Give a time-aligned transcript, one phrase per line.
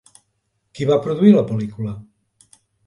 [0.79, 1.97] Qui va produir la pel·lícula?